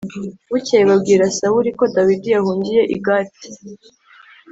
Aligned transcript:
bukeye 0.51 0.83
babwira 0.91 1.25
sawuli 1.37 1.69
ko 1.79 1.83
dawidi 1.95 2.27
yahungiye 2.35 2.81
i 2.95 2.97
gati 3.05 3.47